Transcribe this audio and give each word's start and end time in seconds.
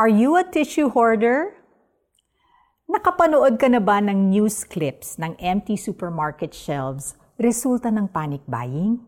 Are 0.00 0.08
you 0.08 0.32
a 0.40 0.48
tissue 0.48 0.88
hoarder? 0.88 1.52
Nakapanood 2.88 3.60
ka 3.60 3.68
na 3.68 3.84
ba 3.84 4.00
ng 4.00 4.32
news 4.32 4.64
clips 4.64 5.20
ng 5.20 5.36
empty 5.36 5.76
supermarket 5.76 6.56
shelves 6.56 7.20
resulta 7.36 7.92
ng 7.92 8.08
panic 8.08 8.40
buying? 8.48 9.04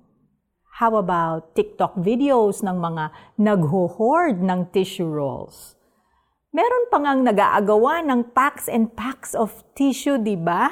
How 0.85 1.01
about 1.01 1.57
TikTok 1.57 1.97
videos 1.97 2.61
ng 2.61 2.77
mga 2.77 3.09
nagho-hoard 3.41 4.45
ng 4.45 4.69
tissue 4.69 5.09
rolls? 5.09 5.81
Meron 6.53 6.93
pa 6.93 7.01
ngang 7.01 7.25
nag-aagawa 7.25 8.05
ng 8.05 8.37
packs 8.37 8.69
and 8.69 8.93
packs 8.93 9.33
of 9.33 9.65
tissue, 9.73 10.21
di 10.21 10.37
ba? 10.37 10.69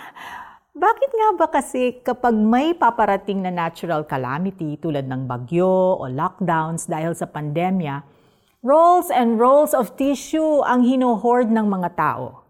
Bakit 0.77 1.11
nga 1.17 1.29
ba 1.33 1.47
kasi 1.49 1.97
kapag 2.05 2.37
may 2.37 2.77
paparating 2.77 3.41
na 3.41 3.49
natural 3.49 4.05
calamity 4.05 4.77
tulad 4.85 5.09
ng 5.09 5.25
bagyo 5.25 5.97
o 5.97 6.05
lockdowns 6.13 6.85
dahil 6.85 7.17
sa 7.17 7.25
pandemya, 7.25 8.20
Rolls 8.61 9.09
and 9.09 9.41
rolls 9.41 9.73
of 9.73 9.97
tissue 9.97 10.61
ang 10.69 10.85
hinohoard 10.85 11.49
ng 11.49 11.65
mga 11.65 11.97
tao. 11.97 12.45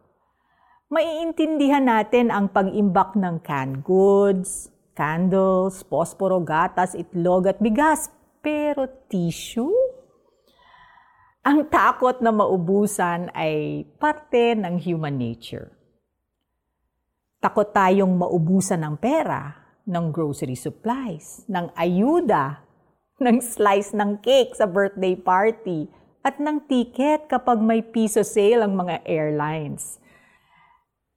Maiintindihan 0.90 1.86
natin 1.86 2.34
ang 2.34 2.50
pag-imbak 2.50 3.14
ng 3.14 3.38
canned 3.46 3.86
goods, 3.86 4.74
candles, 4.98 5.86
posporo, 5.86 6.42
gatas, 6.42 6.98
itlog 6.98 7.46
at 7.46 7.62
bigas. 7.62 8.10
Pero 8.42 8.90
tissue? 9.06 9.70
Ang 11.46 11.70
takot 11.70 12.18
na 12.18 12.34
maubusan 12.34 13.30
ay 13.30 13.86
parte 13.94 14.58
ng 14.58 14.82
human 14.82 15.14
nature. 15.14 15.70
Takot 17.38 17.70
tayong 17.70 18.18
maubusan 18.18 18.82
ng 18.82 18.98
pera, 18.98 19.54
ng 19.86 20.10
grocery 20.10 20.58
supplies, 20.58 21.46
ng 21.46 21.70
ayuda, 21.78 22.66
ng 23.22 23.38
slice 23.38 23.94
ng 23.94 24.18
cake 24.18 24.58
sa 24.58 24.66
birthday 24.66 25.14
party, 25.14 25.99
at 26.20 26.36
ng 26.36 26.68
ticket 26.68 27.28
kapag 27.28 27.60
may 27.60 27.80
piso 27.80 28.20
sale 28.20 28.64
ang 28.64 28.76
mga 28.76 29.04
airlines. 29.08 30.00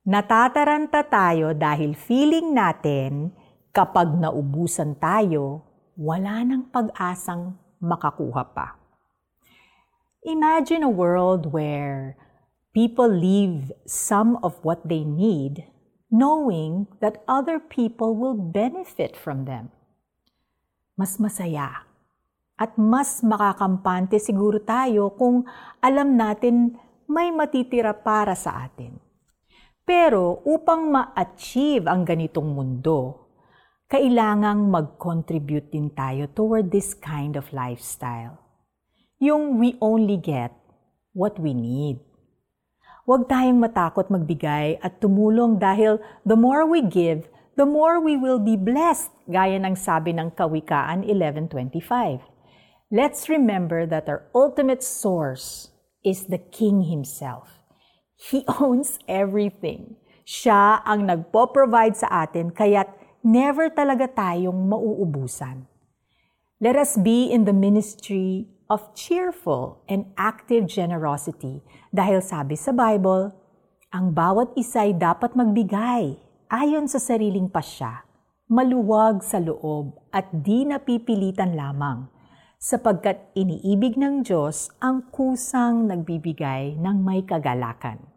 Natataranta 0.03 1.03
tayo 1.07 1.55
dahil 1.55 1.95
feeling 1.95 2.51
natin 2.51 3.31
kapag 3.71 4.15
naubusan 4.15 4.99
tayo, 4.99 5.63
wala 5.95 6.43
nang 6.43 6.67
pag-asang 6.67 7.55
makakuha 7.79 8.43
pa. 8.51 8.75
Imagine 10.23 10.87
a 10.87 10.91
world 10.91 11.51
where 11.51 12.15
people 12.71 13.07
leave 13.07 13.71
some 13.83 14.39
of 14.39 14.55
what 14.63 14.83
they 14.87 15.03
need 15.03 15.67
knowing 16.07 16.87
that 17.03 17.23
other 17.27 17.59
people 17.59 18.15
will 18.15 18.35
benefit 18.35 19.19
from 19.19 19.43
them. 19.43 19.73
Mas 20.95 21.17
masaya 21.19 21.89
at 22.53 22.77
mas 22.77 23.25
makakampante 23.25 24.21
siguro 24.21 24.61
tayo 24.61 25.13
kung 25.17 25.45
alam 25.81 26.13
natin 26.13 26.77
may 27.09 27.33
matitira 27.33 27.91
para 27.91 28.37
sa 28.37 28.65
atin. 28.69 28.97
Pero 29.83 30.39
upang 30.47 30.87
ma-achieve 30.87 31.91
ang 31.91 32.07
ganitong 32.07 32.55
mundo, 32.55 33.27
kailangang 33.91 34.71
mag-contribute 34.71 35.69
din 35.75 35.91
tayo 35.91 36.31
toward 36.31 36.71
this 36.71 36.95
kind 36.95 37.35
of 37.35 37.51
lifestyle. 37.51 38.39
Yung 39.19 39.59
we 39.59 39.75
only 39.83 40.15
get 40.15 40.55
what 41.11 41.35
we 41.35 41.51
need. 41.51 41.99
Huwag 43.03 43.27
tayong 43.27 43.59
matakot 43.59 44.07
magbigay 44.07 44.79
at 44.79 45.03
tumulong 45.03 45.59
dahil 45.59 45.99
the 46.23 46.39
more 46.39 46.63
we 46.63 46.79
give, 46.79 47.27
the 47.59 47.67
more 47.67 47.99
we 47.99 48.15
will 48.15 48.39
be 48.39 48.55
blessed, 48.55 49.11
gaya 49.27 49.59
ng 49.59 49.75
sabi 49.75 50.15
ng 50.15 50.31
Kawikaan 50.31 51.03
1125 51.03 52.32
let's 52.93 53.25
remember 53.25 53.89
that 53.89 54.05
our 54.05 54.29
ultimate 54.37 54.85
source 54.85 55.73
is 56.05 56.29
the 56.29 56.37
King 56.37 56.85
Himself. 56.85 57.65
He 58.13 58.45
owns 58.61 59.01
everything. 59.09 59.97
Siya 60.21 60.85
ang 60.85 61.09
nagpo-provide 61.09 61.97
sa 61.97 62.29
atin, 62.29 62.53
kaya't 62.53 62.93
never 63.25 63.73
talaga 63.73 64.05
tayong 64.13 64.69
mauubusan. 64.69 65.65
Let 66.61 66.77
us 66.77 66.95
be 66.95 67.33
in 67.33 67.49
the 67.49 67.51
ministry 67.51 68.47
of 68.69 68.93
cheerful 68.93 69.83
and 69.89 70.13
active 70.15 70.69
generosity 70.69 71.65
dahil 71.89 72.21
sabi 72.21 72.55
sa 72.55 72.71
Bible, 72.71 73.33
ang 73.89 74.13
bawat 74.13 74.53
isa'y 74.55 74.95
dapat 74.95 75.33
magbigay 75.33 76.15
ayon 76.47 76.85
sa 76.87 77.01
sariling 77.01 77.49
pasya, 77.49 78.05
maluwag 78.47 79.25
sa 79.25 79.41
loob 79.41 79.97
at 80.13 80.29
di 80.31 80.63
napipilitan 80.63 81.57
lamang 81.57 82.12
sapagkat 82.63 83.19
iniibig 83.35 83.99
ng 83.99 84.23
Diyos 84.23 84.71
ang 84.79 85.11
kusang 85.11 85.91
nagbibigay 85.91 86.79
ng 86.79 87.03
may 87.03 87.19
kagalakan. 87.19 88.07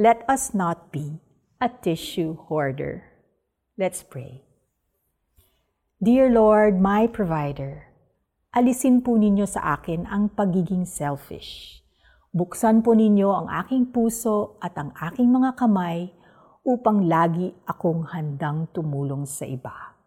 Let 0.00 0.24
us 0.32 0.56
not 0.56 0.88
be 0.88 1.20
a 1.60 1.68
tissue 1.68 2.40
hoarder. 2.48 3.04
Let's 3.76 4.00
pray. 4.00 4.48
Dear 6.00 6.32
Lord, 6.32 6.80
my 6.80 7.04
provider, 7.04 7.84
alisin 8.56 9.04
po 9.04 9.20
ninyo 9.20 9.44
sa 9.44 9.76
akin 9.76 10.08
ang 10.08 10.32
pagiging 10.32 10.88
selfish. 10.88 11.84
Buksan 12.32 12.80
po 12.80 12.96
ninyo 12.96 13.28
ang 13.28 13.52
aking 13.60 13.92
puso 13.92 14.56
at 14.64 14.72
ang 14.80 14.96
aking 14.96 15.28
mga 15.28 15.60
kamay 15.60 16.08
upang 16.64 17.04
lagi 17.04 17.52
akong 17.68 18.08
handang 18.08 18.72
tumulong 18.72 19.28
sa 19.28 19.44
iba. 19.44 19.99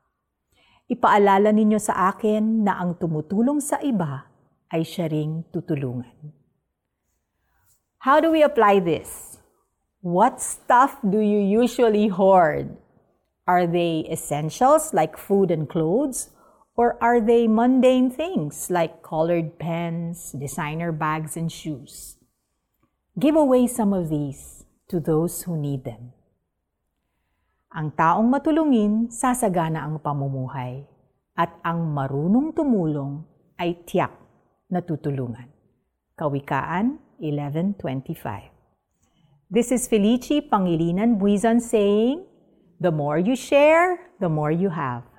Ipaalala 0.94 1.50
ninyo 1.50 1.82
sa 1.82 2.14
akin 2.14 2.62
na 2.62 2.78
ang 2.78 2.94
tumutulong 3.02 3.58
sa 3.58 3.82
iba 3.82 4.30
ay 4.70 4.86
siya 4.86 5.10
ring 5.10 5.42
tutulungan. 5.50 6.14
How 8.06 8.22
do 8.22 8.30
we 8.30 8.46
apply 8.46 8.78
this? 8.78 9.42
What 10.06 10.38
stuff 10.38 11.02
do 11.02 11.18
you 11.18 11.42
usually 11.42 12.14
hoard? 12.14 12.78
Are 13.50 13.66
they 13.66 14.06
essentials 14.06 14.94
like 14.94 15.18
food 15.18 15.50
and 15.50 15.66
clothes? 15.66 16.30
Or 16.78 17.02
are 17.02 17.18
they 17.18 17.50
mundane 17.50 18.14
things 18.14 18.70
like 18.70 19.02
colored 19.02 19.58
pens, 19.58 20.34
designer 20.38 20.94
bags, 20.94 21.34
and 21.34 21.50
shoes? 21.50 22.22
Give 23.18 23.34
away 23.34 23.66
some 23.66 23.94
of 23.94 24.10
these 24.10 24.66
to 24.94 25.00
those 25.00 25.50
who 25.50 25.58
need 25.58 25.86
them. 25.86 26.14
Ang 27.74 27.90
taong 27.98 28.30
matulungin, 28.30 29.10
sasagana 29.10 29.82
ang 29.82 29.98
pamumuhay. 29.98 30.86
At 31.34 31.58
ang 31.66 31.90
marunong 31.90 32.54
tumulong 32.54 33.26
ay 33.58 33.82
tiyak 33.82 34.14
na 34.70 34.78
tutulungan. 34.86 35.50
Kawikaan 36.14 37.02
11.25 37.18 39.50
This 39.50 39.74
is 39.74 39.90
Felici 39.90 40.46
Pangilinan 40.46 41.18
Buizan 41.18 41.58
saying, 41.58 42.22
The 42.78 42.94
more 42.94 43.18
you 43.18 43.34
share, 43.34 44.14
the 44.22 44.30
more 44.30 44.54
you 44.54 44.70
have. 44.70 45.10